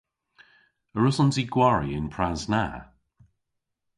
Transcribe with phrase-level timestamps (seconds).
[0.95, 2.65] A wrussons i gwari y'n pras na?